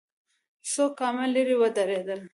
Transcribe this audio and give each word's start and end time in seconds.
څو 0.71 0.83
ګامه 0.97 1.25
ليرې 1.33 1.55
ودرېدل. 1.61 2.21